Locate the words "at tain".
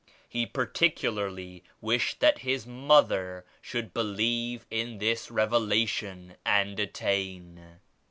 6.79-7.77